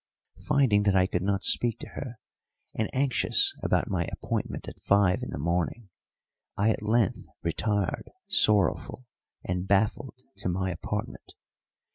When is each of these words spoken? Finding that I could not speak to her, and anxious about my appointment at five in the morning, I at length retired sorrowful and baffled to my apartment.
Finding 0.41 0.81
that 0.81 0.95
I 0.95 1.05
could 1.05 1.21
not 1.21 1.43
speak 1.43 1.77
to 1.81 1.89
her, 1.89 2.17
and 2.73 2.89
anxious 2.91 3.53
about 3.61 3.87
my 3.87 4.05
appointment 4.11 4.67
at 4.67 4.81
five 4.81 5.21
in 5.21 5.29
the 5.29 5.37
morning, 5.37 5.89
I 6.57 6.71
at 6.71 6.81
length 6.81 7.21
retired 7.43 8.09
sorrowful 8.27 9.05
and 9.43 9.67
baffled 9.67 10.23
to 10.37 10.49
my 10.49 10.71
apartment. 10.71 11.35